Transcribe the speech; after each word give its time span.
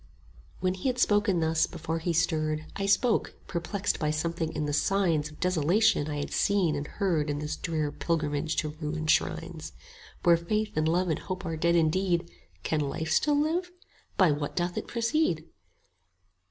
When 0.61 0.73
he 0.73 0.89
had 0.89 0.97
spoken 0.97 1.41
thus, 1.41 1.67
before 1.67 1.99
he 1.99 2.11
stirred, 2.11 2.61
25 2.73 2.81
I 2.81 2.85
spoke, 2.87 3.33
perplexed 3.45 3.99
by 3.99 4.09
something 4.09 4.51
in 4.51 4.65
the 4.65 4.73
signs 4.73 5.29
Of 5.29 5.39
desolation 5.39 6.09
I 6.09 6.17
had 6.17 6.31
seen 6.33 6.75
and 6.75 6.87
heard 6.87 7.29
In 7.29 7.37
this 7.37 7.55
drear 7.55 7.91
pilgrimage 7.91 8.55
to 8.55 8.69
ruined 8.69 9.11
shrines: 9.11 9.73
Where 10.23 10.37
Faith 10.37 10.75
and 10.75 10.87
Love 10.87 11.09
and 11.09 11.19
Hope 11.19 11.45
are 11.45 11.55
dead 11.55 11.75
indeed, 11.75 12.31
Can 12.63 12.79
Life 12.79 13.11
still 13.11 13.39
live? 13.39 13.69
By 14.17 14.31
what 14.31 14.55
doth 14.55 14.75
it 14.75 14.87
proceed? 14.87 15.47